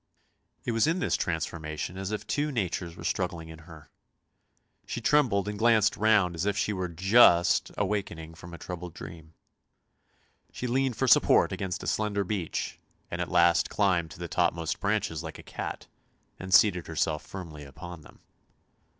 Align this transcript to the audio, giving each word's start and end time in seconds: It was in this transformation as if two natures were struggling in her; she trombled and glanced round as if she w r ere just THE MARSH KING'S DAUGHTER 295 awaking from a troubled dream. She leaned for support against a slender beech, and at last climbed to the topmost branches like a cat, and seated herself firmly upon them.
It 0.65 0.71
was 0.71 0.87
in 0.87 0.97
this 0.97 1.15
transformation 1.15 1.95
as 1.95 2.11
if 2.11 2.25
two 2.25 2.51
natures 2.51 2.95
were 2.95 3.03
struggling 3.03 3.49
in 3.49 3.59
her; 3.69 3.91
she 4.87 4.99
trombled 4.99 5.47
and 5.47 5.59
glanced 5.59 5.95
round 5.95 6.33
as 6.33 6.47
if 6.47 6.57
she 6.57 6.71
w 6.71 6.81
r 6.81 6.89
ere 6.89 6.95
just 6.95 7.67
THE 7.75 7.85
MARSH 7.85 8.05
KING'S 8.05 8.09
DAUGHTER 8.09 8.13
295 8.15 8.17
awaking 8.17 8.33
from 8.33 8.53
a 8.55 8.57
troubled 8.57 8.93
dream. 8.95 9.33
She 10.51 10.65
leaned 10.65 10.95
for 10.95 11.07
support 11.07 11.51
against 11.51 11.83
a 11.83 11.85
slender 11.85 12.23
beech, 12.23 12.79
and 13.11 13.21
at 13.21 13.29
last 13.29 13.69
climbed 13.69 14.09
to 14.09 14.17
the 14.19 14.27
topmost 14.27 14.79
branches 14.79 15.21
like 15.21 15.37
a 15.37 15.43
cat, 15.43 15.85
and 16.39 16.51
seated 16.51 16.87
herself 16.87 17.23
firmly 17.23 17.63
upon 17.63 18.01
them. 18.01 18.21